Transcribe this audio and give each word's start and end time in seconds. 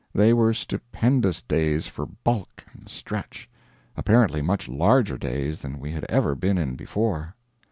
They 0.15 0.33
were 0.33 0.51
stupendous 0.51 1.41
days 1.41 1.85
for 1.85 2.07
bulk 2.07 2.65
and 2.73 2.89
stretch; 2.89 3.47
apparently 3.95 4.41
much 4.41 4.67
larger 4.67 5.15
days 5.19 5.59
than 5.61 5.79
we 5.79 5.91
had 5.91 6.07
ever 6.09 6.33
been 6.33 6.57
in 6.57 6.75
before. 6.75 7.35